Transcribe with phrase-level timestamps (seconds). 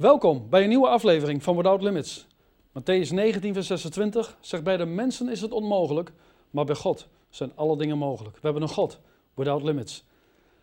[0.00, 2.26] Welkom bij een nieuwe aflevering van Without Limits.
[2.68, 6.12] Matthäus 19, vers 26 zegt: Bij de mensen is het onmogelijk,
[6.50, 8.34] maar bij God zijn alle dingen mogelijk.
[8.34, 9.00] We hebben een God,
[9.34, 10.04] Without Limits.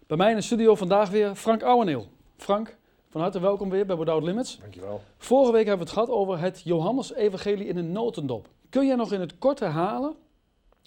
[0.07, 2.07] Bij mij in de studio vandaag weer Frank Ouweneel.
[2.37, 2.77] Frank,
[3.09, 4.57] van harte welkom weer bij Without Limits.
[4.59, 5.01] Dankjewel.
[5.17, 8.47] Vorige week hebben we het gehad over het Johannes-evangelie in een notendop.
[8.69, 10.15] Kun jij nog in het kort herhalen,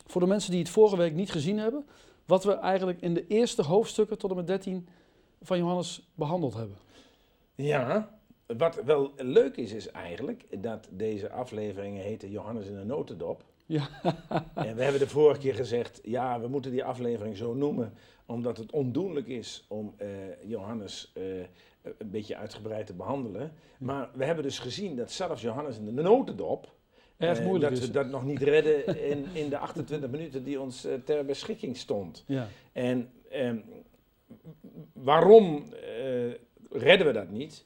[0.07, 1.87] voor de mensen die het vorige week niet gezien hebben,
[2.25, 4.89] wat we eigenlijk in de eerste hoofdstukken tot en met 13
[5.43, 6.77] van Johannes behandeld hebben?
[7.55, 8.19] Ja,
[8.59, 13.45] wat wel leuk is, is eigenlijk dat deze afleveringen heten Johannes in een notendop.
[13.67, 13.89] Ja.
[14.54, 17.93] en we hebben de vorige keer gezegd, ja, we moeten die aflevering zo noemen,
[18.27, 20.08] omdat het ondoenlijk is om eh,
[20.43, 21.22] Johannes eh,
[21.82, 23.53] een beetje uitgebreid te behandelen.
[23.79, 26.79] Maar we hebben dus gezien dat zelfs Johannes in de notendop,
[27.17, 27.86] Erg eh, moeilijk dat is.
[27.86, 32.25] we dat nog niet redden in, in de 28 minuten die ons ter beschikking stond.
[32.27, 32.48] Ja.
[32.72, 33.58] En ehm,
[34.92, 35.64] waarom
[36.70, 37.64] redden we dat niet?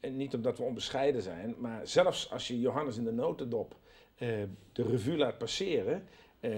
[0.00, 3.76] En niet omdat we onbescheiden zijn, maar zelfs als je Johannes in de notendop
[4.14, 4.28] eh,
[4.72, 6.08] de revue laat passeren,
[6.40, 6.52] eh,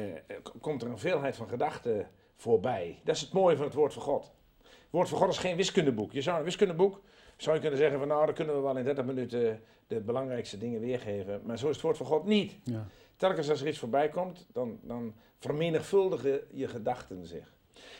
[0.61, 3.01] komt er een veelheid van gedachten voorbij.
[3.05, 4.33] Dat is het mooie van het woord van God.
[4.63, 6.13] Het woord van God is geen wiskundeboek.
[6.13, 7.01] Je zou een wiskundeboek,
[7.37, 10.59] zou je kunnen zeggen van nou, dan kunnen we wel in 30 minuten de belangrijkste
[10.59, 11.41] dingen weergeven.
[11.45, 12.57] Maar zo is het woord van God niet.
[12.65, 12.87] Ja.
[13.17, 17.53] Telkens als er iets voorbij komt, dan, dan vermenigvuldigen je gedachten zich.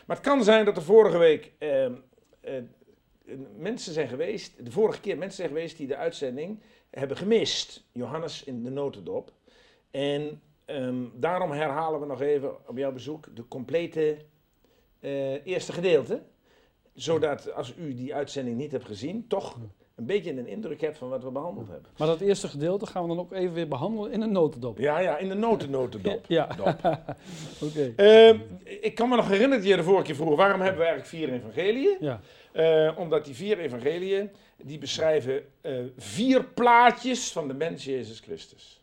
[0.05, 1.93] Maar het kan zijn dat er vorige week ehm,
[2.41, 2.53] eh,
[3.57, 7.83] mensen zijn geweest, de vorige keer mensen zijn geweest die de uitzending hebben gemist.
[7.91, 9.33] Johannes in de notendop.
[9.91, 14.17] En ehm, daarom herhalen we nog even op jouw bezoek de complete
[14.99, 16.23] eh, eerste gedeelte.
[16.93, 19.57] Zodat als u die uitzending niet hebt gezien, toch
[19.99, 21.89] een beetje een indruk hebt van wat we behandeld hebben.
[21.97, 24.77] Maar dat eerste gedeelte gaan we dan ook even weer behandelen in een notendop.
[24.77, 26.25] Ja, ja, in de notennotendop.
[26.27, 26.49] Ja,
[27.65, 27.93] oké.
[27.95, 30.87] Ehm, ik kan me nog herinneren dat je de vorige keer vroeg, waarom hebben we
[30.87, 31.97] eigenlijk vier evangeliën?
[31.99, 32.19] Ja.
[32.51, 38.81] Eh, omdat die vier evangeliën, die beschrijven eh, vier plaatjes van de mens Jezus Christus.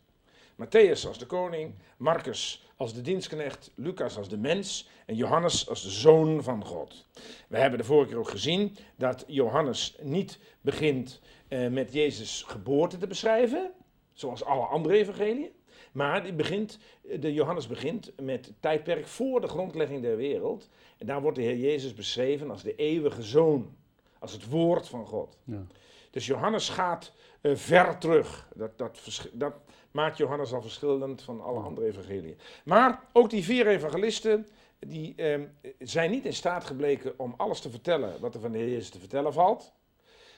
[0.55, 5.83] Matthäus als de koning, Marcus als de dienstknecht, Lucas als de mens en Johannes als
[5.83, 7.05] de zoon van God.
[7.47, 12.97] We hebben de vorige keer ook gezien dat Johannes niet begint eh, met Jezus' geboorte
[12.97, 13.71] te beschrijven,
[14.13, 15.51] zoals alle andere evangeliën.
[15.91, 16.79] Maar die begint,
[17.19, 20.69] de Johannes begint met het tijdperk voor de grondlegging der wereld.
[20.97, 23.75] En daar wordt de Heer Jezus beschreven als de eeuwige zoon,
[24.19, 25.37] als het woord van God.
[25.43, 25.65] Ja.
[26.11, 27.11] Dus Johannes gaat
[27.41, 28.47] eh, ver terug.
[28.55, 29.53] Dat, dat, dat
[29.97, 32.37] maakt Johannes al verschillend van alle andere evangeliën.
[32.63, 34.47] Maar ook die vier evangelisten,
[34.79, 35.45] die ehm,
[35.79, 38.89] zijn niet in staat gebleken om alles te vertellen wat er van de Heer Jezus
[38.89, 39.73] te vertellen valt.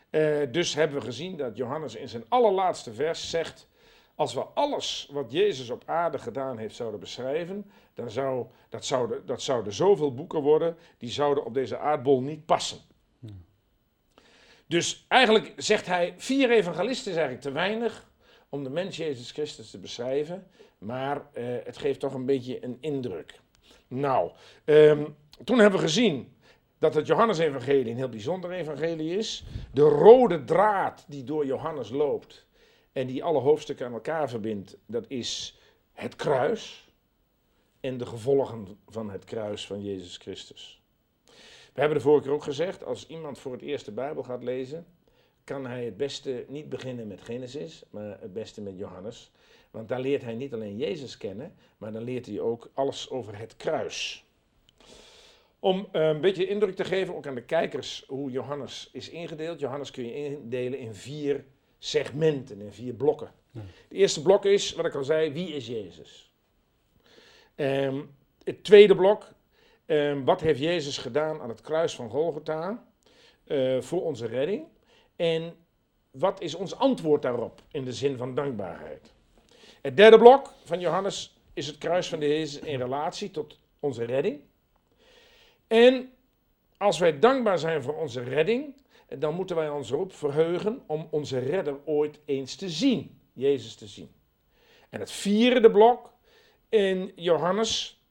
[0.10, 3.68] Eh, dus hebben we gezien dat Johannes in zijn allerlaatste vers zegt,
[4.16, 9.26] als we alles wat Jezus op aarde gedaan heeft zouden beschrijven, dan zou dat, zouden,
[9.26, 12.80] dat zouden zoveel boeken worden, die zouden op deze aardbol niet passen.
[14.68, 18.09] Dus eigenlijk zegt hij, vier evangelisten is eigenlijk te weinig
[18.50, 22.78] om de mens Jezus Christus te beschrijven, maar eh, het geeft toch een beetje een
[22.80, 23.40] indruk.
[23.88, 24.32] Nou,
[24.66, 25.06] ehm,
[25.44, 26.38] toen hebben we gezien
[26.78, 29.44] dat het Johannes-evangelie een heel bijzonder evangelie is.
[29.74, 32.48] De rode draad die door Johannes loopt
[32.92, 35.60] en die alle hoofdstukken aan elkaar verbindt, dat is
[35.92, 36.94] het kruis
[37.80, 40.82] en de gevolgen van het kruis van Jezus Christus.
[41.74, 44.44] We hebben de vorige keer ook gezegd, als iemand voor het eerst de Bijbel gaat
[44.44, 44.86] lezen,
[45.50, 49.32] kan hij het beste niet beginnen met Genesis, maar het beste met Johannes.
[49.72, 53.38] Want daar leert hij niet alleen Jezus kennen, maar dan leert hij ook alles over
[53.38, 54.26] het kruis.
[55.60, 59.60] Om eh, een beetje indruk te geven, ook aan de kijkers, hoe Johannes is ingedeeld.
[59.60, 61.46] Johannes kun je indelen in vier
[61.80, 63.32] segmenten, in vier blokken.
[63.52, 63.60] Ja.
[63.60, 66.32] Het eerste blok is, wat ik al zei, wie is Jezus?
[67.56, 68.02] Ehm,
[68.44, 69.32] het tweede blok,
[69.86, 72.88] ehm, wat heeft Jezus gedaan aan het kruis van Golgotha
[73.44, 74.66] eh, voor onze redding?
[75.20, 75.56] En
[76.12, 79.14] wat is ons antwoord daarop in de zin van dankbaarheid?
[79.82, 84.04] Het derde blok van Johannes is het kruis van de Jezus in relatie tot onze
[84.04, 84.42] redding.
[85.68, 86.12] En
[86.78, 88.76] als wij dankbaar zijn voor onze redding,
[89.18, 93.88] dan moeten wij ons erop verheugen om onze redder ooit eens te zien, Jezus te
[93.88, 94.12] zien.
[94.90, 96.14] En het vierde blok
[96.70, 98.02] in Johannes,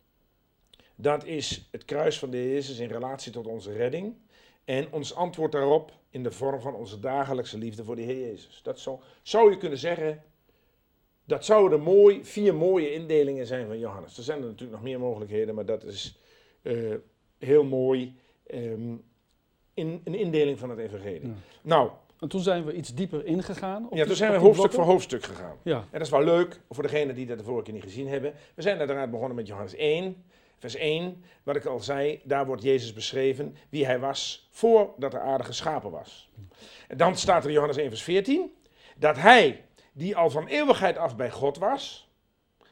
[0.95, 4.17] dat is het kruis van de Jezus in relatie tot onze redding.
[4.65, 8.61] En ons antwoord daarop in de vorm van onze dagelijkse liefde voor de Heer Jezus.
[8.63, 10.23] Dat zou, zou je kunnen zeggen,
[11.25, 14.17] dat zouden mooi, vier mooie indelingen zijn van Johannes.
[14.17, 16.19] Er zijn er natuurlijk nog meer mogelijkheden, maar dat is
[16.63, 16.95] eh,
[17.39, 18.17] heel mooi
[18.47, 18.97] ehm,
[19.75, 21.27] in een indeling van het evangelie.
[21.27, 21.35] Ja.
[21.63, 21.91] Nou,
[22.21, 23.87] En toen zijn we iets dieper ingegaan.
[23.91, 25.57] op ja, toen zijn we hoofdstuk voor hoofdstuk gegaan.
[25.63, 28.09] Ja, En dat is wel leuk voor degenen die dat de vorige keer niet gezien
[28.09, 28.35] hebben.
[28.55, 30.25] We zijn uiteraard begonnen met Johannes 1.
[30.59, 35.21] Vers 1, wat ik al zei, daar wordt Jezus beschreven wie hij was voordat de
[35.21, 36.31] aarde geschapen was.
[36.89, 38.57] En dan staat er in Johannes 1, vers 14,
[38.97, 42.11] dat hij, die al van eeuwigheid af bij God was,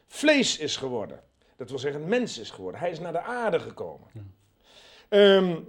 [0.05, 1.23] vlees is geworden.
[1.55, 2.79] Dat wil zeggen, mens is geworden.
[2.79, 4.07] Hij is naar de aarde gekomen.
[5.09, 5.59] Ehm,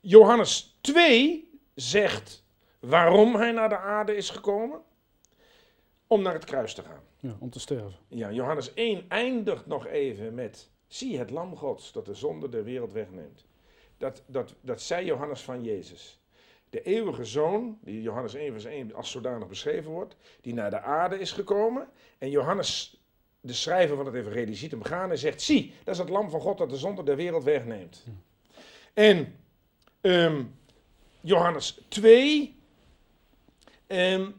[0.00, 2.44] Johannes 2 zegt
[2.80, 4.80] waarom hij naar de aarde is gekomen.
[6.06, 7.02] Om naar het kruis te gaan.
[7.18, 7.98] Ja, om te sterven.
[8.08, 12.64] Ja, Johannes 1 eindigt nog even met: Zie het lam Gods dat de zonde der
[12.64, 13.44] wereld wegneemt.
[13.98, 16.18] Dat, dat, dat zei Johannes van Jezus.
[16.70, 20.80] De eeuwige zoon, die Johannes 1 vers 1 als zodanig beschreven wordt, die naar de
[20.80, 21.88] aarde is gekomen.
[22.18, 23.00] En Johannes,
[23.40, 26.30] de schrijver van het evangelie, ziet hem gaan en zegt: Zie, dat is het lam
[26.30, 28.04] van God dat de zonde der wereld wegneemt.
[28.94, 29.36] En
[30.00, 30.44] ehm,
[31.20, 32.56] Johannes 2
[33.86, 34.30] ehm,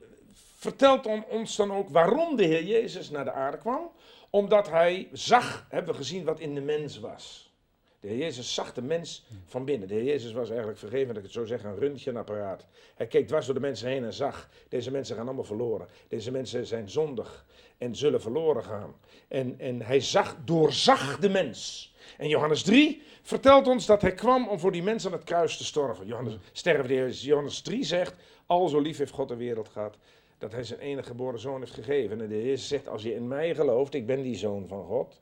[0.58, 3.92] vertelt on- ons dan ook waarom de Heer Jezus naar de aarde kwam.
[4.36, 7.54] Omdat hij zag, hebben we gezien, wat in de mens was.
[8.00, 9.88] De Heer Jezus zag de mens van binnen.
[9.88, 12.68] De Heer Jezus was eigenlijk, vergeven dat ik het zo zeg, een röntgenapparaat.
[12.96, 15.88] Hij keek dwars door de mensen heen en zag, deze mensen gaan allemaal verloren.
[16.08, 17.46] Deze mensen zijn zondig
[17.78, 18.96] en zullen verloren gaan.
[19.28, 21.94] En, en hij zag, doorzag de mens.
[22.18, 25.58] En Johannes 3 vertelt ons dat hij kwam om voor die mensen aan het kruis
[25.58, 26.06] te sterven.
[26.06, 27.12] Johannes, sterven.
[27.12, 28.16] Johannes 3 zegt,
[28.46, 29.98] al zo lief heeft God de wereld gehad,
[30.44, 32.22] dat hij zijn enige geboren zoon heeft gegeven.
[32.22, 35.22] En de Heer zegt, als je in mij gelooft, ik ben die zoon van God,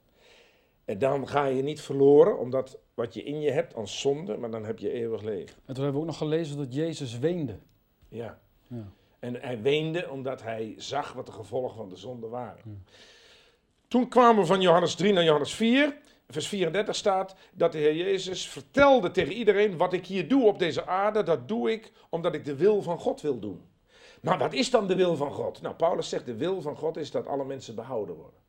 [0.85, 4.51] en dan ga je niet verloren, omdat wat je in je hebt als zonde, maar
[4.51, 5.55] dan heb je eeuwig leven.
[5.65, 7.59] En toen hebben we ook nog gelezen dat Jezus weende.
[8.07, 8.39] Ja.
[8.67, 8.91] Ja.
[9.19, 12.85] En hij weende omdat hij zag wat de gevolgen van de zonde waren.
[13.87, 15.97] Toen kwamen we van Johannes 3 naar Johannes 4.
[16.27, 20.59] Vers 34 staat dat de Heer Jezus vertelde tegen iedereen: Wat ik hier doe op
[20.59, 23.69] deze aarde, dat doe ik omdat ik de wil van God wil doen.
[24.21, 25.61] Maar wat is dan de wil van God?
[25.61, 28.39] Nou, Paulus zegt: De wil van God is dat alle mensen behouden worden.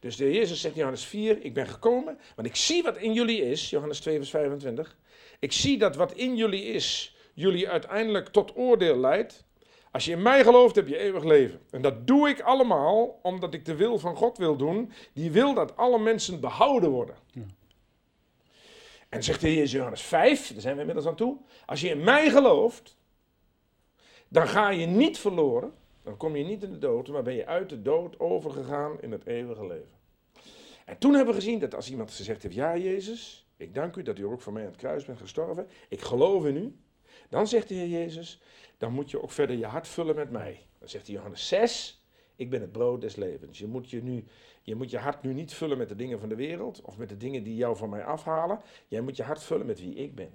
[0.00, 2.96] Dus de Heer Jezus zegt in Johannes 4: Ik ben gekomen, want ik zie wat
[2.96, 3.70] in jullie is.
[3.70, 4.96] Johannes 2, vers 25.
[5.38, 9.44] Ik zie dat wat in jullie is, jullie uiteindelijk tot oordeel leidt.
[9.90, 11.60] Als je in mij gelooft, heb je eeuwig leven.
[11.70, 14.92] En dat doe ik allemaal omdat ik de wil van God wil doen.
[15.12, 17.16] Die wil dat alle mensen behouden worden.
[19.08, 21.36] En zegt de Heer Johannes 5, daar zijn we inmiddels aan toe.
[21.66, 22.96] Als je in mij gelooft,
[24.28, 25.72] dan ga je niet verloren.
[26.02, 29.12] Dan kom je niet in de dood, maar ben je uit de dood overgegaan in
[29.12, 29.96] het eeuwige leven.
[30.84, 34.02] En toen hebben we gezien dat als iemand gezegd heeft, ja Jezus, ik dank u
[34.02, 35.68] dat u ook voor mij aan het kruis bent gestorven.
[35.88, 36.76] Ik geloof in u.
[37.28, 38.40] Dan zegt de Heer Jezus,
[38.78, 40.66] dan moet je ook verder je hart vullen met mij.
[40.78, 42.04] Dan zegt hij Johannes 6,
[42.36, 43.58] ik ben het brood des levens.
[43.58, 44.24] Je moet je, nu,
[44.62, 47.08] je moet je hart nu niet vullen met de dingen van de wereld of met
[47.08, 48.60] de dingen die jou van mij afhalen.
[48.88, 50.30] Jij moet je hart vullen met wie ik ben.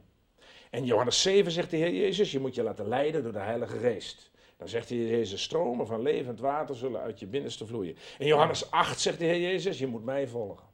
[0.72, 3.78] En Johannes 7 zegt de Heer Jezus, je moet je laten leiden door de Heilige
[3.78, 4.32] Geest.
[4.58, 7.96] Dan zegt de Heer Jezus, stromen van levend water zullen uit je binnenste vloeien.
[8.18, 10.66] In Johannes 8 zegt de Heer Jezus, je moet mij volgen.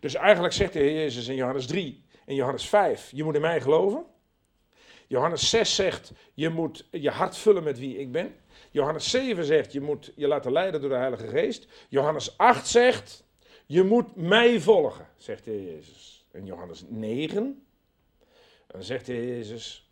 [0.00, 3.40] Dus eigenlijk zegt de Heer Jezus in Johannes 3 en Johannes 5, je moet in
[3.40, 4.04] mij geloven.
[5.06, 8.34] Johannes 6 zegt, je moet je hart vullen met wie ik ben.
[8.70, 11.66] Johannes 7 zegt, je moet je laten leiden door de Heilige Geest.
[11.88, 13.24] Johannes 8 zegt,
[13.66, 16.26] je moet mij volgen, zegt de Heer Jezus.
[16.30, 17.66] En Johannes 9,
[18.68, 19.90] dan zegt de Heer Jezus,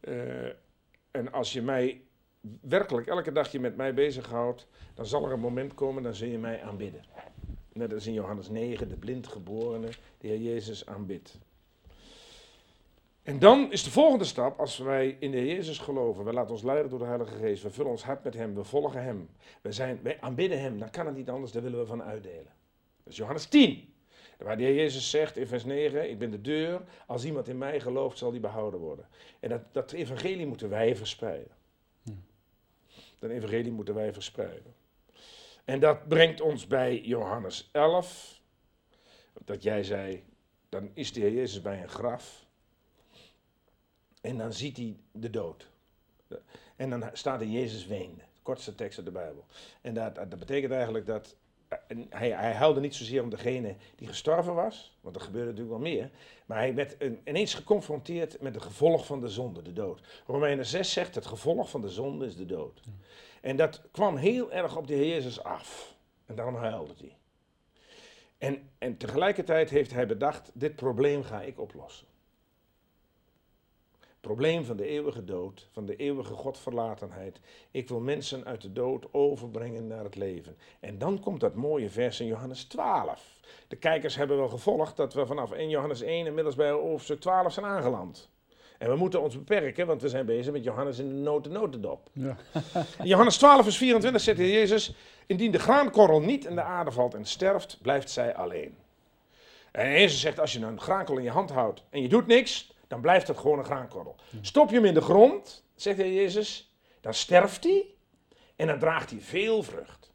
[0.00, 0.46] eh,
[1.10, 2.00] en als je mij
[2.60, 6.28] werkelijk elke dag je met mij bezighoudt, dan zal er een moment komen, dan zul
[6.28, 7.04] je mij aanbidden.
[7.72, 9.88] Net als in Johannes 9, de blindgeborene,
[10.18, 11.38] de Heer Jezus aanbidt.
[13.22, 16.50] En dan is de volgende stap, als wij in de Heer Jezus geloven, we laten
[16.50, 19.28] ons leiden door de Heilige Geest, we vullen ons hart met Hem, we volgen Hem,
[19.62, 22.52] we zijn, wij aanbidden Hem, dan kan het niet anders, daar willen we van uitdelen.
[23.02, 23.93] Dat is Johannes 10,
[24.38, 27.58] waar de Heer Jezus zegt in vers 9, ik ben de deur, als iemand in
[27.58, 29.08] mij gelooft, zal die behouden worden.
[29.40, 31.52] En dat, dat evangelie moeten wij verspreiden.
[33.18, 34.74] Dat evangelie moeten wij verspreiden.
[35.64, 38.40] En dat brengt ons bij Johannes 11,
[39.44, 40.24] dat jij zei,
[40.68, 42.46] dan is de Heer Jezus bij een graf.
[44.20, 45.68] En dan ziet hij de dood.
[46.76, 48.20] En dan staat er Jezus weende.
[48.20, 49.46] De kortste tekst uit de Bijbel.
[49.80, 51.36] En dat, dat betekent eigenlijk dat.
[51.86, 55.76] En hij, hij huilde niet zozeer om degene die gestorven was, want er gebeurde natuurlijk
[55.76, 56.10] wel meer.
[56.46, 60.00] Maar hij werd een- ineens geconfronteerd met het gevolg van de zonde, de dood.
[60.26, 62.80] Romeinen 6 zegt: het gevolg van de zonde is de dood.
[63.40, 65.94] En dat kwam heel erg op de Heer Jezus af.
[66.26, 67.16] En daarom huilde hij.
[68.38, 72.06] En, en tegelijkertijd heeft hij bedacht: dit probleem ga ik oplossen
[74.24, 77.40] probleem van de eeuwige dood, van de eeuwige godverlatenheid.
[77.70, 80.56] Ik wil mensen uit de dood overbrengen naar het leven.
[80.80, 83.40] En dan komt dat mooie vers in Johannes 12.
[83.68, 87.52] De kijkers hebben wel gevolgd dat we vanaf 1 Johannes 1 inmiddels bij hoofdstuk 12
[87.52, 88.28] zijn aangeland.
[88.78, 92.08] En we moeten ons beperken, want we zijn bezig met Johannes in de notendop.
[92.12, 92.36] Ja.
[92.98, 94.94] In Johannes 12, vers 24 zegt Jezus:
[95.26, 98.76] Indien de graankorrel niet in de aarde valt en sterft, blijft zij alleen.
[99.72, 102.73] En Jezus zegt, als je een graankorrel in je hand houdt en je doet niks,
[102.88, 104.16] dan blijft het gewoon een graankorrel.
[104.40, 107.86] Stop je hem in de grond, zegt de Heer Jezus, dan sterft hij
[108.56, 110.12] en dan draagt hij veel vrucht.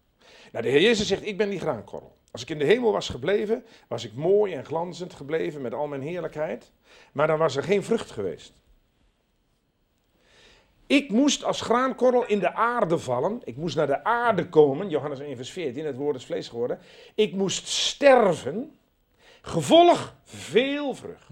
[0.51, 2.17] Nou, de Heer Jezus zegt, ik ben die graankorrel.
[2.31, 5.87] Als ik in de hemel was gebleven, was ik mooi en glanzend gebleven met al
[5.87, 6.71] mijn heerlijkheid.
[7.11, 8.53] Maar dan was er geen vrucht geweest.
[10.87, 13.41] Ik moest als graankorrel in de aarde vallen.
[13.43, 14.89] Ik moest naar de aarde komen.
[14.89, 16.79] Johannes 1, vers 14, het woord is vlees geworden.
[17.15, 18.79] Ik moest sterven.
[19.41, 21.29] Gevolg veel vrucht.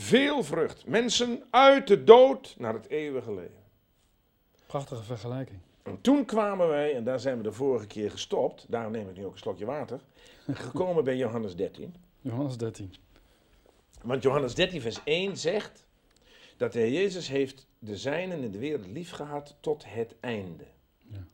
[0.00, 0.86] Veel vrucht.
[0.86, 3.62] Mensen uit de dood naar het eeuwige leven.
[4.66, 5.58] Prachtige vergelijking.
[5.82, 8.66] En toen kwamen wij, en daar zijn we de vorige keer gestopt.
[8.68, 10.00] Daarom neem ik nu ook een slokje water.
[10.52, 11.94] Gekomen bij Johannes 13.
[12.20, 12.94] Johannes 13.
[14.02, 15.84] Want Johannes 13, vers 1 zegt
[16.56, 20.64] dat de Heer Jezus heeft de zijnen in de wereld lief gehad tot het einde.
[20.98, 21.26] Ja.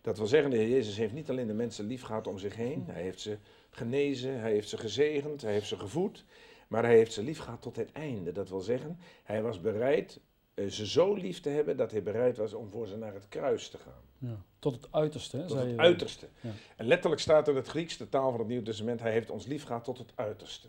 [0.00, 2.56] Dat wil zeggen, de Heer Jezus heeft niet alleen de mensen lief gehad om zich
[2.56, 2.84] heen.
[2.86, 3.38] Hij heeft ze
[3.70, 6.24] genezen, hij heeft ze gezegend, hij heeft ze gevoed.
[6.68, 8.32] Maar hij heeft ze lief gehad tot het einde.
[8.32, 10.20] Dat wil zeggen, hij was bereid
[10.54, 13.28] eh, ze zo lief te hebben dat hij bereid was om voor ze naar het
[13.28, 14.02] kruis te gaan.
[14.18, 14.42] Ja.
[14.58, 15.78] Tot het uiterste, Tot zei het je.
[15.78, 16.28] uiterste.
[16.40, 16.50] Ja.
[16.76, 19.30] En letterlijk staat er in het Grieks, de taal van het Nieuwe Testament, hij heeft
[19.30, 20.68] ons lief gehad tot het uiterste.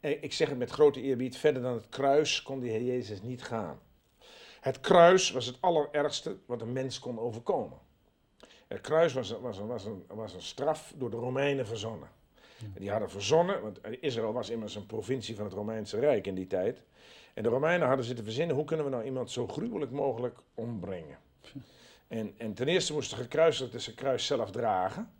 [0.00, 3.22] En ik zeg het met grote eerbied, verder dan het kruis kon die Heer Jezus
[3.22, 3.78] niet gaan.
[4.60, 7.78] Het kruis was het allerergste wat een mens kon overkomen.
[8.68, 12.08] Het kruis was, was, was, een, was een straf door de Romeinen verzonnen.
[12.74, 16.46] Die hadden verzonnen, want Israël was immers een provincie van het Romeinse Rijk in die
[16.46, 16.82] tijd.
[17.34, 21.18] En de Romeinen hadden zitten verzinnen, hoe kunnen we nou iemand zo gruwelijk mogelijk ombrengen?
[22.08, 25.10] En, en ten eerste moest de gekruisigde zijn kruis zelf dragen.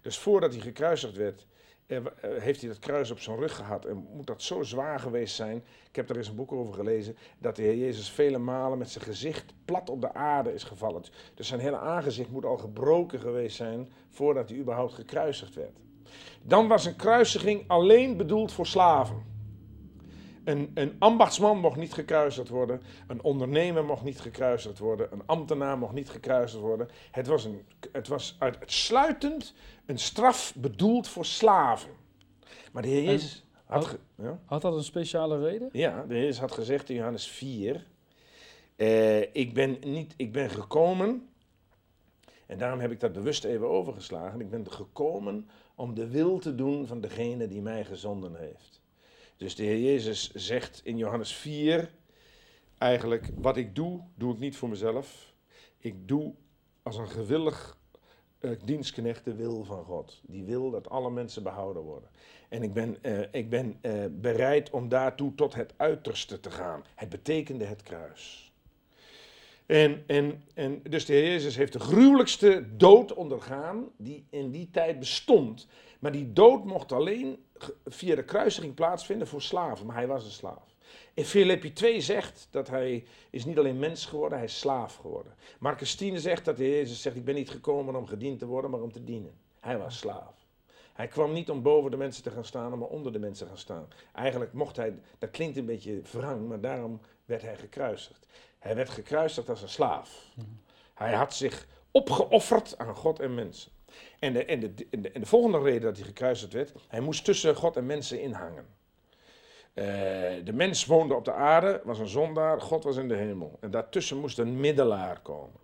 [0.00, 1.46] Dus voordat hij gekruisigd werd,
[1.86, 3.84] eh, eh, heeft hij dat kruis op zijn rug gehad.
[3.84, 5.56] En moet dat zo zwaar geweest zijn.
[5.88, 7.16] Ik heb daar eens een boek over gelezen.
[7.38, 11.02] Dat de Heer Jezus vele malen met zijn gezicht plat op de aarde is gevallen.
[11.34, 13.88] Dus zijn hele aangezicht moet al gebroken geweest zijn.
[14.10, 15.78] voordat hij überhaupt gekruisigd werd.
[16.42, 19.28] Dan was een kruisiging alleen bedoeld voor slaven.
[20.44, 22.82] Een, een ambachtsman mocht niet gekruisigd worden.
[23.06, 25.12] Een ondernemer mocht niet gekruisigd worden.
[25.12, 26.88] Een ambtenaar mocht niet gekruisigd worden.
[27.10, 27.62] Het was, een,
[27.92, 29.54] het was uitsluitend
[29.86, 31.90] een straf bedoeld voor slaven.
[32.72, 34.38] Maar de Heer Jezus had, ge- ja?
[34.44, 35.68] Had dat een speciale reden?
[35.72, 37.86] Ja, de Heer Jezus had gezegd in Johannes 4:
[38.76, 41.28] eh, ik, ben niet, ik ben gekomen,
[42.46, 44.40] en daarom heb ik dat bewust even overgeslagen.
[44.40, 45.48] Ik ben gekomen
[45.80, 48.80] om de wil te doen van degene die mij gezonden heeft.
[49.36, 51.90] Dus de Heer Jezus zegt in Johannes 4:
[52.78, 55.34] eigenlijk, wat ik doe, doe ik niet voor mezelf.
[55.78, 56.34] Ik doe
[56.82, 57.78] als een gewillig
[58.38, 60.20] eh, dienstknecht de wil van God.
[60.26, 62.10] Die wil dat alle mensen behouden worden.
[62.48, 66.84] En ik ben, eh, ik ben eh, bereid om daartoe tot het uiterste te gaan.
[66.94, 68.49] Het betekende het kruis.
[69.70, 74.68] En, en, en dus de Heer Jezus heeft de gruwelijkste dood ondergaan die in die
[74.70, 75.66] tijd bestond.
[75.98, 77.44] Maar die dood mocht alleen
[77.86, 79.86] via de kruisiging plaatsvinden voor slaven.
[79.86, 80.74] Maar hij was een slaaf.
[81.14, 85.34] In Filippi 2 zegt dat hij is niet alleen mens geworden, hij is slaaf geworden.
[85.58, 88.46] Marcus 10 zegt dat de Heer Jezus zegt, ik ben niet gekomen om gediend te
[88.46, 89.32] worden, maar om te dienen.
[89.60, 90.46] Hij was slaaf.
[90.92, 93.52] Hij kwam niet om boven de mensen te gaan staan, maar onder de mensen te
[93.52, 93.88] gaan staan.
[94.12, 98.26] Eigenlijk mocht hij, dat klinkt een beetje wrang, maar daarom werd hij gekruisigd.
[98.60, 100.26] Hij werd gekruisigd als een slaaf.
[100.94, 103.72] Hij had zich opgeofferd aan God en mensen.
[104.18, 107.00] En de, en, de, en, de, en de volgende reden dat hij gekruisigd werd, hij
[107.00, 108.66] moest tussen God en mensen inhangen.
[109.74, 109.84] Eh,
[110.44, 113.58] de mens woonde op de aarde, was een zondaar, God was in de hemel.
[113.60, 115.60] En daartussen moest een middelaar komen.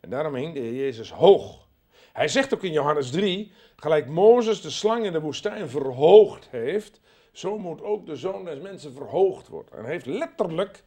[0.00, 1.68] En daarom hing de Heer Jezus hoog.
[2.12, 7.00] Hij zegt ook in Johannes 3, gelijk Mozes de slang in de woestijn verhoogd heeft,
[7.32, 9.76] zo moet ook de zoon des mensen verhoogd worden.
[9.76, 10.84] En hij heeft letterlijk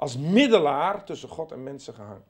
[0.00, 2.24] als middelaar tussen God en mensen gehangen.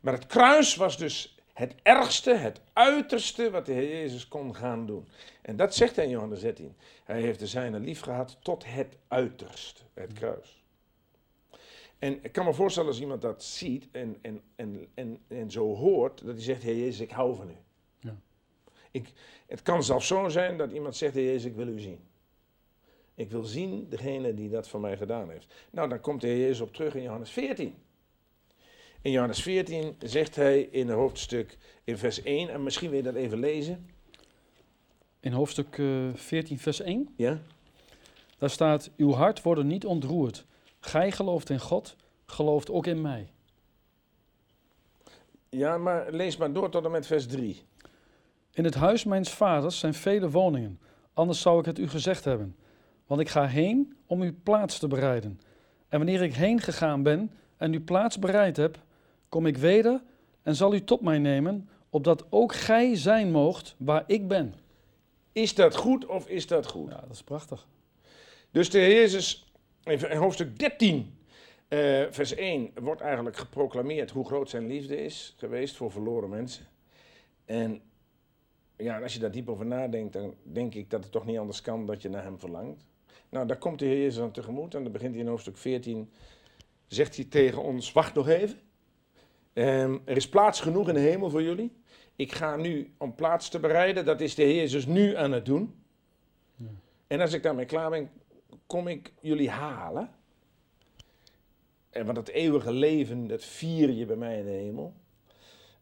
[0.00, 4.86] Maar het kruis was dus het ergste, het uiterste wat de Heer Jezus kon gaan
[4.86, 5.08] doen.
[5.42, 6.76] En dat zegt hij in Johannes 13.
[7.04, 10.62] Hij heeft de zijnen lief gehad tot het uiterste, het kruis.
[11.98, 15.74] En ik kan me voorstellen als iemand dat ziet en, en, en, en, en zo
[15.74, 17.56] hoort, dat hij zegt, Heer Jezus, ik hou van u.
[17.98, 18.16] Ja.
[18.90, 19.12] Ik,
[19.46, 22.00] het kan zelfs zo zijn dat iemand zegt, Heer Jezus, ik wil u zien.
[23.14, 25.54] Ik wil zien degene die dat voor mij gedaan heeft.
[25.70, 27.74] Nou, dan komt de Heer Jezus op terug in Johannes 14.
[29.00, 33.04] In Johannes 14 zegt hij in een hoofdstuk in vers 1, en misschien wil je
[33.04, 33.90] dat even lezen.
[35.20, 37.08] In hoofdstuk eh, 14, vers 1.
[37.16, 37.40] Ja?
[38.38, 40.44] Daar staat: Uw hart wordt niet ontroerd.
[40.80, 43.32] Gij gelooft in God, gelooft ook in mij.
[45.48, 47.62] Ja, maar lees maar door tot en met vers 3.
[48.52, 50.80] In het huis mijns vaders zijn vele woningen,
[51.12, 52.56] anders zou ik het u gezegd hebben.
[53.06, 55.40] Want ik ga heen om u plaats te bereiden.
[55.88, 58.78] En wanneer ik heen gegaan ben en u plaats bereid heb,
[59.28, 60.02] kom ik weder
[60.42, 64.54] en zal u tot mij nemen, opdat ook gij zijn moogt waar ik ben.
[65.32, 66.90] Is dat goed of is dat goed?
[66.90, 67.66] Ja, dat is prachtig.
[68.50, 71.18] Dus de Heer Jezus, in hoofdstuk 13,
[71.68, 76.66] eh, vers 1, wordt eigenlijk geproclameerd hoe groot zijn liefde is geweest voor verloren mensen.
[77.44, 77.82] En
[78.76, 81.38] ja, en als je daar diep over nadenkt, dan denk ik dat het toch niet
[81.38, 82.86] anders kan dat je naar hem verlangt.
[83.34, 86.10] Nou, daar komt de Heer Jezus aan tegemoet en dan begint hij in hoofdstuk 14,
[86.86, 88.58] zegt hij tegen ons, wacht nog even.
[89.52, 91.72] Ehm, er is plaats genoeg in de hemel voor jullie.
[92.16, 95.44] Ik ga nu om plaats te bereiden, dat is de Heer Jezus nu aan het
[95.44, 95.74] doen.
[96.56, 96.66] Ja.
[97.06, 98.10] En als ik daarmee klaar ben,
[98.66, 100.10] kom ik jullie halen.
[101.90, 104.94] En want het eeuwige leven, dat vier je bij mij in de hemel.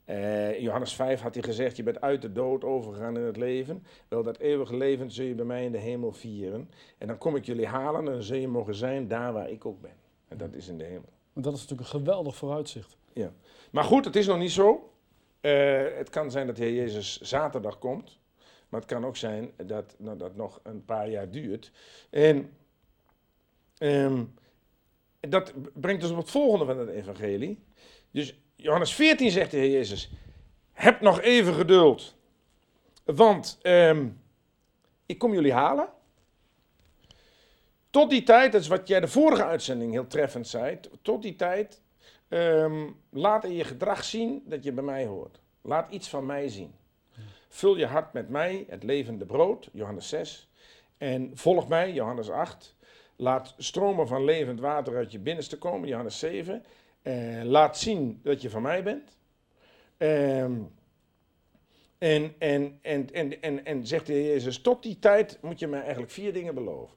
[0.05, 3.37] Eh, in Johannes 5 had hij gezegd, je bent uit de dood overgegaan in het
[3.37, 3.87] leven.
[4.09, 6.71] Wel, dat eeuwige leven zul je bij mij in de hemel vieren.
[6.99, 9.67] En dan kom ik jullie halen en dan zul je mogen zijn daar waar ik
[9.67, 9.97] ook ben.
[10.29, 11.09] En dat is in de hemel.
[11.33, 12.97] Want dat is natuurlijk een geweldig vooruitzicht.
[13.13, 13.33] Ja.
[13.71, 14.93] Maar goed, het is nog niet zo.
[15.41, 18.21] Eh, het kan zijn dat de Heer Jezus zaterdag komt.
[18.69, 21.73] Maar het kan ook zijn dat nou, dat nog een paar jaar duurt.
[22.11, 22.51] En
[23.79, 24.25] ehm,
[25.21, 27.65] dat brengt ons op het volgende van het evangelie.
[28.11, 30.11] Dus Johannes 14 zegt de Heer Jezus,
[30.73, 32.15] heb nog even geduld.
[33.05, 34.09] Want ehm,
[35.07, 35.89] ik kom jullie halen.
[37.91, 40.81] Tot die tijd, dat is wat jij de vorige uitzending heel treffend zei.
[41.03, 41.81] Tot die tijd
[42.29, 45.41] ehm, laat in je gedrag zien dat je bij mij hoort.
[45.63, 46.75] Laat iets van mij zien.
[47.49, 50.49] Vul je hart met mij, het levende brood, Johannes 6.
[50.99, 52.77] En volg mij, Johannes 8.
[53.17, 56.65] Laat stromen van levend water uit je binnenste komen, Johannes 7.
[57.03, 59.17] Eh, laat zien dat je van mij bent.
[59.97, 60.61] Ehm,
[61.99, 65.67] en, en, en, en, en, en zegt de Heer Jezus, tot die tijd moet je
[65.67, 66.97] mij eigenlijk vier dingen beloven.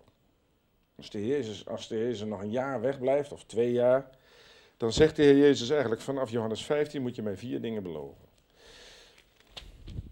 [0.95, 4.09] Als de, Heer Jezus, als de Heer Jezus nog een jaar wegblijft, of twee jaar,
[4.77, 8.25] dan zegt de Heer Jezus eigenlijk vanaf Johannes 15 moet je mij vier dingen beloven.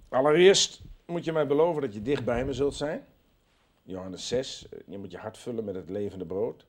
[0.10, 3.06] Allereerst moet je mij beloven dat je dicht bij me zult zijn.
[3.84, 6.66] Johannes 6, eh, je moet je hart vullen met het levende brood.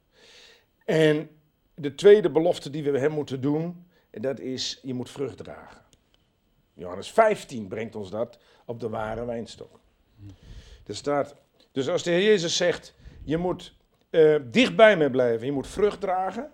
[0.84, 1.30] En
[1.74, 5.82] de tweede belofte die we hem moeten doen, en dat is, je moet vrucht dragen.
[6.74, 9.80] Johannes 15 brengt ons dat op de ware wijnstok.
[10.86, 11.36] Er staat,
[11.72, 12.94] dus als de Heer Jezus zegt,
[13.24, 13.74] je moet
[14.10, 16.52] eh, dicht bij me blijven, je moet vrucht dragen,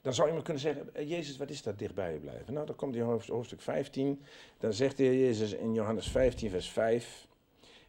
[0.00, 2.54] dan zou iemand kunnen zeggen, eh, Jezus, wat is dat dicht bij je blijven?
[2.54, 4.22] Nou, dan komt in hoofd- hoofdstuk 15,
[4.58, 7.26] dan zegt de Heer Jezus in Johannes 15, vers 5,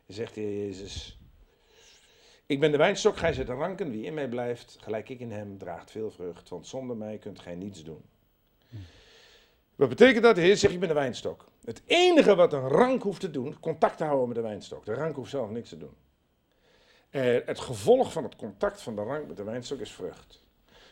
[0.08, 1.19] zegt de Heer Jezus,
[2.50, 5.32] ik ben de wijnstok, gij zijt de ranken, wie in mij blijft, gelijk ik in
[5.32, 8.02] hem, draagt veel vrucht, want zonder mij kunt gij niets doen.
[9.76, 10.36] Wat betekent dat?
[10.36, 11.46] De Heer zegt, ik ben de wijnstok.
[11.64, 14.86] Het enige wat een rank hoeft te doen, contact te houden met de wijnstok.
[14.86, 15.94] De rank hoeft zelf niks te doen.
[17.10, 20.44] Eh, het gevolg van het contact van de rank met de wijnstok is vrucht.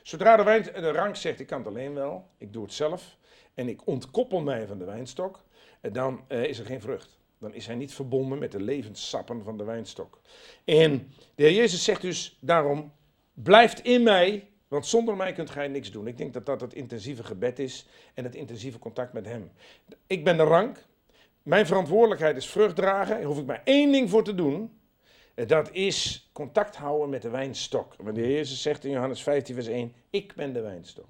[0.04, 3.18] Zodra de, wijn, de rank zegt, ik kan het alleen wel, ik doe het zelf,
[3.54, 5.44] en ik ontkoppel mij van de wijnstok,
[5.82, 7.18] eh, dan eh, is er geen vrucht.
[7.40, 10.20] Dan is hij niet verbonden met de levenssappen van de wijnstok.
[10.66, 12.92] En de Heer Jezus zegt dus daarom,
[13.34, 16.08] blijft in mij, want zonder mij kunt gij niks doen.
[16.08, 19.52] Ik denk dat dat het intensieve gebed is en het intensieve contact met hem.
[20.08, 20.86] Ik ben de rank,
[21.44, 24.80] mijn verantwoordelijkheid is vrucht dragen, daar hoef ik maar één ding voor te doen.
[25.46, 27.96] Dat is contact houden met de wijnstok.
[27.98, 31.06] Want de Heer Jezus zegt in Johannes 15 vers 1, ik ben de wijnstok.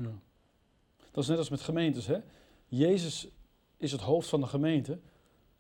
[1.12, 2.08] Dat is net als met gemeentes.
[2.08, 2.18] Hè?
[2.66, 3.28] Jezus
[3.78, 5.00] is het hoofd van de gemeente.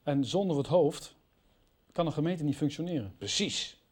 [0.07, 1.15] En zonder het hoofd
[1.91, 3.13] kan een gemeente niet functioneren.
[3.17, 3.83] Precies.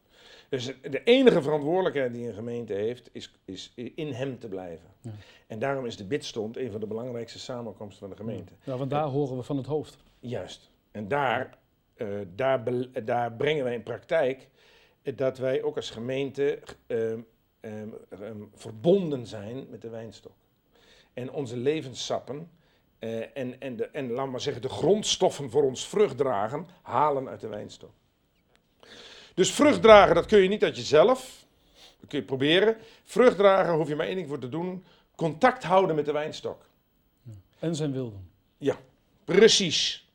[0.48, 4.88] Dus de enige verantwoordelijkheid die een gemeente heeft, is, is in hem te blijven.
[5.00, 5.10] Ja.
[5.46, 8.52] En daarom is de bidstond een van de belangrijkste samenkomsten van de gemeente.
[8.64, 9.96] Ja, want daar horen we van het hoofd.
[10.18, 10.70] Juist.
[10.90, 11.58] En daar,
[11.94, 12.62] eh, daar,
[13.04, 14.48] daar brengen wij in praktijk
[15.14, 17.20] dat wij ook als gemeente ehm,
[17.60, 20.34] ehm, ehm, verbonden zijn met de wijnstok.
[21.12, 22.50] En onze levenssappen
[23.06, 27.28] eh, en, en, de, en laat maar zeggen, de grondstoffen voor ons vrucht dragen, halen
[27.28, 27.90] uit de wijnstok.
[29.34, 31.44] Dus vrucht dragen, dat kun je niet uit jezelf.
[32.00, 32.76] Dat kun je proberen.
[33.04, 34.84] Vrucht dragen hoef je maar één ding voor te doen.
[35.14, 36.62] Contact houden met de wijnstok.
[37.58, 38.30] En zijn wilden.
[38.58, 38.78] Ja,
[39.24, 40.08] precies.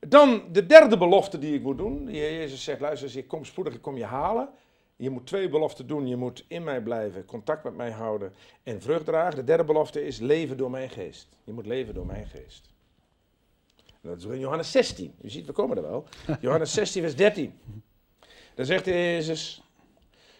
[0.00, 2.10] Dan de derde belofte die ik moet doen.
[2.10, 4.48] Jezus zegt, luister eens, ik kom spoedig, ik kom je halen.
[4.96, 6.06] Je moet twee beloften doen.
[6.06, 9.36] Je moet in mij blijven, contact met mij houden en vrucht dragen.
[9.36, 11.28] De derde belofte is leven door mijn geest.
[11.44, 12.68] Je moet leven door mijn geest.
[13.86, 15.14] En dat is in Johannes 16.
[15.22, 16.04] U ziet, we komen er wel.
[16.40, 17.60] Johannes 16, vers 13.
[18.54, 19.62] Dan zegt Jezus,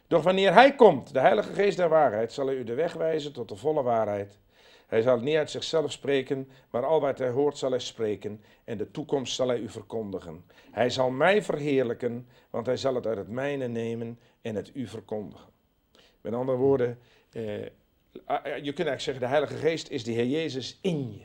[0.06, 3.32] doch wanneer Hij komt, de Heilige Geest der waarheid, zal Hij u de weg wijzen
[3.32, 4.38] tot de volle waarheid.
[4.86, 8.78] Hij zal niet uit zichzelf spreken, maar al wat hij hoort zal hij spreken en
[8.78, 10.44] de toekomst zal hij u verkondigen.
[10.70, 14.86] Hij zal mij verheerlijken, want hij zal het uit het mijne nemen en het u
[14.86, 15.48] verkondigen.
[16.20, 16.98] Met andere woorden,
[17.30, 17.42] eh,
[18.24, 21.24] ah, ja, je kunt eigenlijk zeggen, de Heilige Geest is de Heer Jezus in je.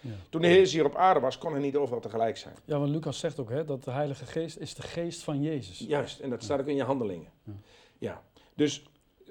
[0.00, 0.14] Ja.
[0.28, 2.54] Toen de Heer Jezus hier op aarde was, kon hij niet overal tegelijk zijn.
[2.64, 5.78] Ja, want Lucas zegt ook hè, dat de Heilige Geest is de geest van Jezus.
[5.78, 7.30] Juist, en dat staat ook in je handelingen.
[7.44, 7.52] Ja.
[7.98, 8.22] Ja.
[8.54, 8.82] Dus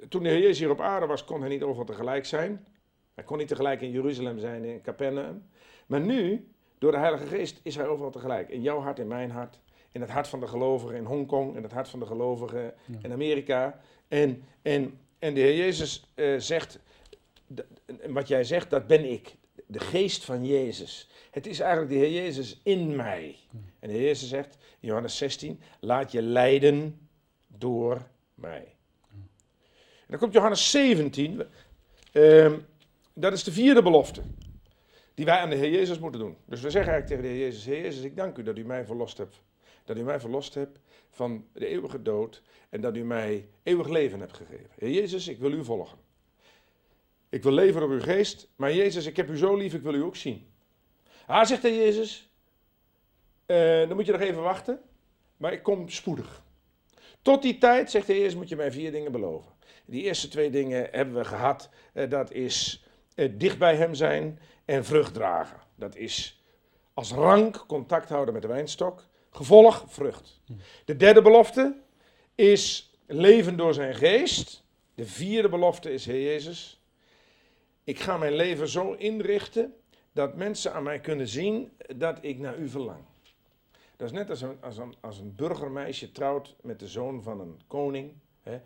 [0.09, 2.65] toen de Heer Jezus hier op aarde was, kon hij niet overal tegelijk zijn.
[3.21, 5.43] Hij kon niet tegelijk in Jeruzalem zijn, in Capernaum.
[5.85, 8.49] Maar nu, door de Heilige Geest, is hij overal tegelijk.
[8.49, 9.59] In jouw hart, in mijn hart.
[9.91, 11.55] In het hart van de gelovigen in Hongkong.
[11.55, 12.97] In het hart van de gelovigen Ja.
[13.01, 13.79] in Amerika.
[14.07, 16.79] En, en, en de Heer Jezus eh, zegt,
[18.07, 19.35] wat jij zegt, dat ben ik.
[19.65, 21.09] De geest van Jezus.
[21.31, 23.35] Het is eigenlijk de Heer Jezus in mij.
[23.79, 27.07] En de Heer Jezus zegt in Johannes 16, laat je leiden
[27.47, 28.01] door
[28.35, 28.75] mij.
[29.11, 31.41] En dan komt Johannes 17,
[32.11, 32.53] ehm,
[33.13, 34.21] dat is de vierde belofte
[35.13, 36.37] die wij aan de Heer Jezus moeten doen.
[36.45, 38.65] Dus we zeggen eigenlijk tegen de Heer Jezus, Heer Jezus, ik dank u dat u
[38.65, 39.41] mij verlost hebt.
[39.85, 44.19] Dat u mij verlost hebt van de eeuwige dood en dat u mij eeuwig leven
[44.19, 44.69] hebt gegeven.
[44.77, 45.97] Heer Jezus, ik wil u volgen.
[47.29, 49.93] Ik wil leven door uw geest, maar Jezus, ik heb u zo lief, ik wil
[49.93, 50.47] u ook zien.
[51.27, 52.29] Ah, zegt de Jezus,
[53.45, 54.81] eh, dan moet je nog even wachten,
[55.37, 56.43] maar ik kom spoedig.
[57.21, 59.51] Tot die tijd, zegt de Heer moet je mij vier dingen beloven.
[59.85, 61.69] Die eerste twee dingen hebben we gehad.
[61.93, 62.85] Eh, dat is
[63.29, 65.57] dicht bij hem zijn en vrucht dragen.
[65.75, 66.43] Dat is
[66.93, 69.05] als rank contact houden met de wijnstok.
[69.29, 70.39] Gevolg, vrucht.
[70.85, 71.75] De derde belofte
[72.35, 74.63] is leven door zijn geest.
[74.95, 76.81] De vierde belofte is, Heer Jezus,
[77.83, 79.73] ik ga mijn leven zo inrichten
[80.11, 83.03] dat mensen aan mij kunnen zien dat ik naar u verlang.
[83.95, 87.39] Dat is net als een, als een, als een burgermeisje trouwt met de zoon van
[87.39, 88.13] een koning.
[88.41, 88.61] Hè.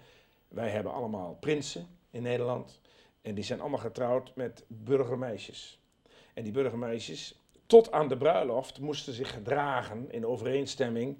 [0.48, 2.80] Wij hebben allemaal prinsen in Nederland.
[3.26, 5.80] En die zijn allemaal getrouwd met burgermeisjes.
[6.34, 11.18] En die burgermeisjes, tot aan de bruiloft, moesten zich gedragen in overeenstemming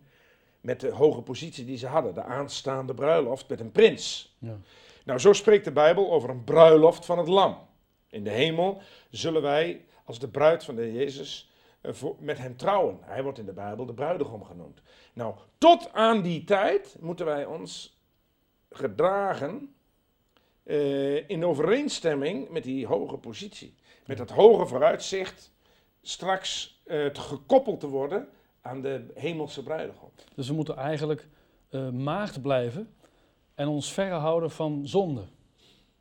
[0.62, 2.14] met de hoge positie die ze hadden.
[2.14, 4.36] De aanstaande bruiloft met een prins.
[4.40, 4.58] Ja.
[5.06, 7.58] Nou, zo spreekt de Bijbel over een bruiloft van het lam.
[8.10, 12.58] In de hemel zullen wij als de bruid van de Heer Jezus eh, met hem
[12.58, 12.98] trouwen.
[13.02, 14.82] Hij wordt in de Bijbel de bruidegom genoemd.
[15.14, 18.00] Nou, tot aan die tijd moeten wij ons
[18.70, 19.75] gedragen
[20.66, 23.76] eh, in overeenstemming met die hoge positie.
[24.06, 25.52] Met dat hoge vooruitzicht
[26.02, 28.30] straks te gekoppeld te worden
[28.62, 30.10] aan de hemelse bruidegom.
[30.36, 31.28] Dus we moeten eigenlijk
[31.70, 32.94] eh, maagd blijven
[33.56, 35.24] en ons verre houden van zonde.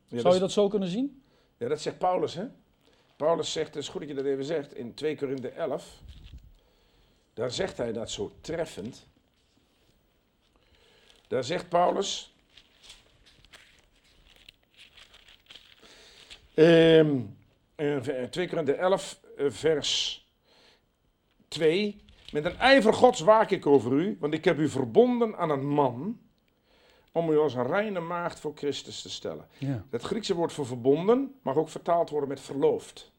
[0.07, 1.22] Ja, Zou je dat zo kunnen zien?
[1.57, 2.46] Ja, dat zegt Paulus, hè?
[3.16, 6.03] Paulus zegt, het is goed dat je dat even zegt, in 2 Korinthe 11.
[7.35, 9.07] Daar zegt hij dat zo treffend.
[11.29, 12.34] Daar zegt Paulus.
[16.54, 17.20] Ehm,
[17.76, 20.22] in 2 Korinthe 11, eh, vers
[21.48, 22.02] 2.
[22.32, 25.66] Met een ijver gods waak ik over u, want ik heb u verbonden aan een
[25.68, 26.18] man,
[27.12, 29.46] om u als een reine maagd voor Christus te stellen.
[29.58, 29.84] Ja.
[29.90, 33.12] Het Griekse woord voor verbonden mag ook vertaald worden met verloofd.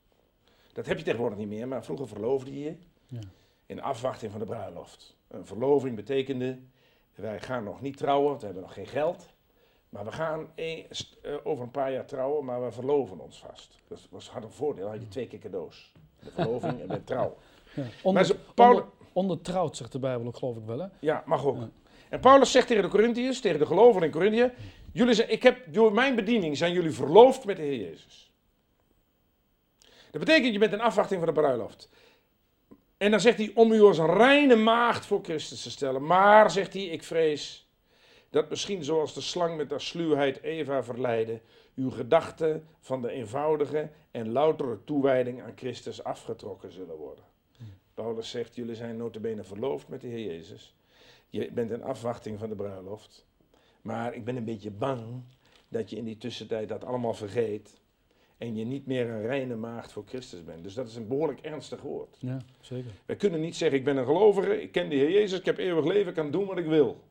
[0.74, 2.76] Dat heb je tegenwoordig niet meer, maar vroeger verloofde je je
[3.08, 3.20] Ja.
[3.66, 5.16] in afwachting van de bruiloft.
[5.28, 6.60] Een verloving betekende,
[7.16, 9.26] wij gaan nog niet trouwen, want we hebben nog geen geld.
[9.96, 10.86] Maar we gaan een-
[11.22, 13.78] eh, over een paar jaar trouwen, maar we verloven ons vast.
[13.88, 15.92] Dat was, had een voordeel, had je twee keer cadeaus.
[16.24, 17.38] De verloving en de trouw.
[17.76, 17.84] Ja.
[18.04, 20.80] Onder, ze- Paulus- onder, ondertrouwd, zegt de Bijbel ook, geloof ik wel.
[20.80, 20.88] Hè?
[21.00, 21.58] Ja, mag ook.
[21.58, 21.70] Ja.
[22.10, 24.52] En Paulus zegt tegen de Corinthiërs, tegen de gelovigen in Corinthië,
[24.94, 28.32] jullie zijn, ik heb, door mijn bediening zijn jullie verloofd met de Heer Jezus.
[30.12, 31.90] Dat betekent, je bent in afwachting van de bruiloft.
[32.98, 36.06] En dan zegt hij, om u als een reine maagd voor Christus te stellen.
[36.06, 37.65] Maar, zegt hij, ik vrees
[38.30, 41.42] dat misschien zoals de slang met haar sluwheid Eva verleidde,
[41.76, 47.24] uw gedachten van de eenvoudige en loutere toewijding aan Christus afgetrokken zullen worden.
[47.94, 50.76] Paulus zegt, jullie zijn notabene verloofd met de Heer Jezus.
[51.30, 53.26] Je bent in afwachting van de bruiloft.
[53.82, 55.24] Maar ik ben een beetje bang
[55.68, 57.80] dat je in die tussentijd dat allemaal vergeet.
[58.38, 60.64] En je niet meer een reine maagd voor Christus bent.
[60.64, 62.18] Dus dat is een behoorlijk ernstig woord.
[62.20, 62.92] Ja, zeker.
[63.06, 65.58] Wij kunnen niet zeggen, ik ben een gelovige, ik ken de Heer Jezus, ik heb
[65.58, 67.02] eeuwig leven, ik kan doen wat ik wil.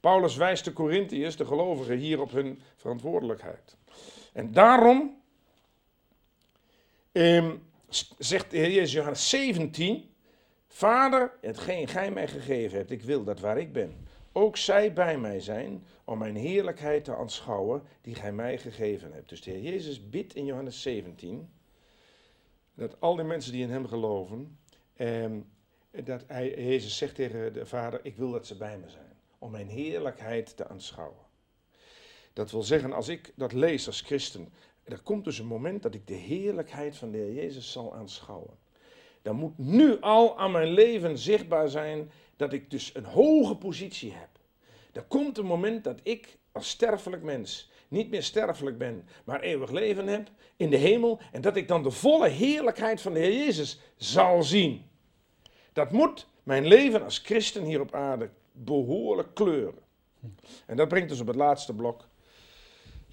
[0.00, 3.76] Paulus wijst de Corinthiërs, de gelovigen, hier op hun verantwoordelijkheid.
[4.32, 5.22] En daarom
[7.12, 7.56] ehm,
[8.18, 10.14] zegt de Heer Jezus Johannes 17,
[10.68, 15.18] Vader, hetgeen gij mij gegeven hebt, ik wil dat waar ik ben, ook zij bij
[15.18, 19.28] mij zijn, om mijn heerlijkheid te aanschouwen die gij mij gegeven hebt.
[19.28, 21.50] Dus de Heer Jezus bidt in Johannes 17,
[22.74, 24.58] dat al die mensen die in hem geloven,
[24.96, 25.40] ehm,
[25.90, 29.13] dat hij, Jezus zegt tegen de Vader, ik wil dat ze bij me zijn,
[29.44, 31.24] om mijn heerlijkheid te aanschouwen.
[32.32, 34.52] Dat wil zeggen, als ik dat lees als christen,
[34.84, 38.58] er komt dus een moment dat ik de heerlijkheid van de Heer Jezus zal aanschouwen.
[39.22, 44.12] Dan moet nu al aan mijn leven zichtbaar zijn dat ik dus een hoge positie
[44.12, 44.28] heb.
[44.92, 49.70] er komt een moment dat ik als sterfelijk mens niet meer sterfelijk ben, maar eeuwig
[49.70, 53.44] leven heb in de hemel en dat ik dan de volle heerlijkheid van de Heer
[53.44, 54.90] Jezus zal zien.
[55.72, 59.82] Dat moet mijn leven als christen hier op aarde behoorlijk kleuren.
[60.66, 62.08] En dat brengt ons op het laatste blok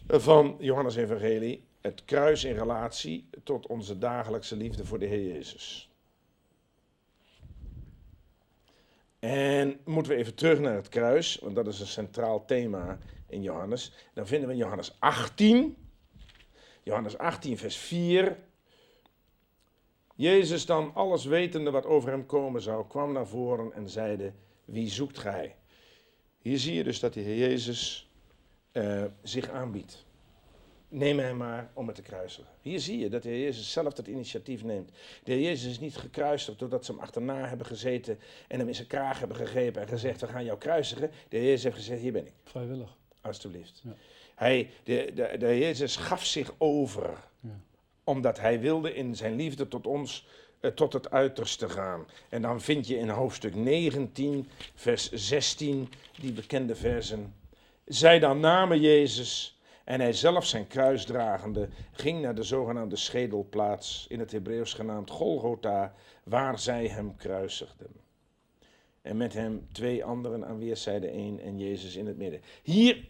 [0.07, 5.91] van Johannes Evangelie, het kruis in relatie tot onze dagelijkse liefde voor de Heer Jezus.
[9.19, 13.41] En moeten we even terug naar het kruis, want dat is een centraal thema in
[13.41, 13.93] Johannes.
[14.13, 15.77] Dan vinden we in Johannes 18,
[16.83, 18.37] Johannes 18, vers 4.
[20.15, 24.33] Jezus dan, alles wetende wat over hem komen zou, kwam naar voren en zeide,
[24.71, 25.55] wie zoekt gij?
[26.41, 28.09] Hier zie je dus dat de Heer Jezus
[28.73, 30.05] uh, zich aanbiedt.
[30.87, 32.45] Neem hem maar om het te kruisen.
[32.61, 34.91] Hier zie je dat de Heer Jezus zelf dat initiatief neemt.
[35.23, 38.75] De Heer Jezus is niet gekruisigd doordat ze hem achterna hebben gezeten en hem in
[38.75, 41.11] zijn kraag hebben gegrepen en gezegd, we gaan jou kruisigen.
[41.29, 42.33] De Heer Jezus heeft gezegd, hier ben ik.
[42.43, 42.97] Vrijwillig.
[43.21, 43.81] Alsjeblieft.
[43.83, 43.95] Ja.
[44.35, 47.59] Hij, de, de, de Heer Jezus gaf zich over, ja.
[48.03, 50.27] omdat hij wilde in zijn liefde tot ons
[50.75, 52.05] tot het uiterste gaan.
[52.29, 57.35] En dan vind je in hoofdstuk 19, vers 16, die bekende versen.
[57.85, 64.05] Zij dan namen Jezus en hij zelf zijn kruis dragende ging naar de zogenaamde schedelplaats,
[64.09, 65.93] in het Hebreeuws genaamd Golgotha,
[66.23, 67.91] waar zij hem kruisigden.
[69.01, 72.41] En met hem twee anderen aan weerszijden één en Jezus in het midden.
[72.63, 73.05] Hier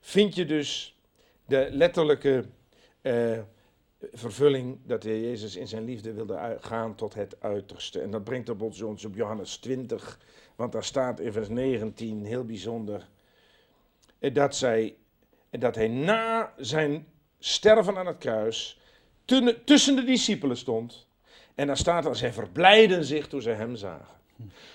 [0.00, 0.96] vind je dus
[1.46, 2.44] de letterlijke
[3.02, 3.38] uh,
[4.12, 8.00] vervulling dat de Heer Jezus in zijn liefde wilde gaan tot het uiterste.
[8.00, 10.18] En dat brengt op ons op Johannes 20,
[10.56, 13.08] want daar staat in vers 19 heel bijzonder
[14.18, 14.96] eh, dat, zij,
[15.50, 17.06] dat hij na zijn
[17.38, 18.80] sterven aan het kruis
[19.64, 21.06] tussen de discipelen stond.
[21.54, 24.20] En daar staat dat zij verblijden zich toen zij hem zagen.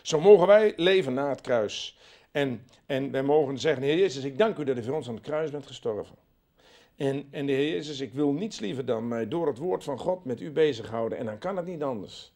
[0.01, 1.97] Zo mogen wij leven na het kruis.
[2.31, 5.15] En, en wij mogen zeggen, Heer Jezus, ik dank u dat u voor ons aan
[5.15, 6.15] het kruis bent gestorven.
[6.97, 9.99] En, en de Heer Jezus, ik wil niets liever dan mij door het woord van
[9.99, 11.17] God met u bezighouden.
[11.17, 12.31] En dan kan het niet anders.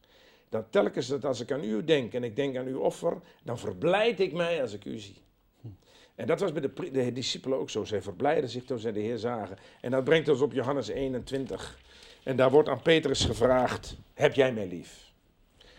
[0.50, 3.60] Dan telkens dat als ik aan u denk en ik denk aan uw offer, dan
[3.60, 5.22] verblijd ik mij als ik u zie.
[6.16, 7.84] En dat was bij de, de discipelen ook zo.
[7.84, 9.58] Zij verblijden zich toen zij de Heer zagen.
[9.82, 11.80] En dat brengt ons op Johannes 21.
[12.24, 15.12] En daar wordt aan Petrus gevraagd: Heb jij mij lief?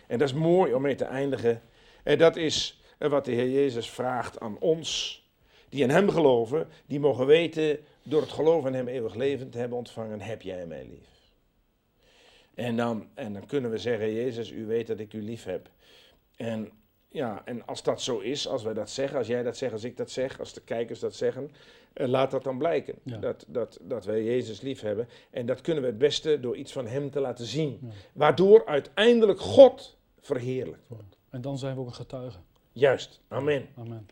[0.07, 1.61] En dat is mooi om mee te eindigen.
[2.03, 5.21] En dat is wat de Heer Jezus vraagt aan ons,
[5.69, 9.57] die in Hem geloven, die mogen weten door het geloof in Hem eeuwig leven te
[9.57, 11.09] hebben ontvangen, heb jij mij lief.
[12.53, 15.69] En dan, en dan kunnen we zeggen, Jezus, u weet dat ik u lief heb.
[16.35, 16.71] En,
[17.07, 19.83] ja, en als dat zo is, als wij dat zeggen, als jij dat zegt, als
[19.83, 21.51] ik dat zeg, als de kijkers dat zeggen,
[21.93, 22.95] eh, laat dat dan blijken.
[23.03, 25.07] Dat, dat, dat wij Jezus lief hebben.
[25.29, 27.91] En dat kunnen we het beste door iets van Hem te laten zien.
[28.13, 31.17] Waardoor uiteindelijk God verheerlijkt wordt.
[31.29, 32.39] En dan zijn we ook een getuige.
[32.71, 33.21] Juist.
[33.27, 33.67] Amen.
[33.77, 34.07] Amen.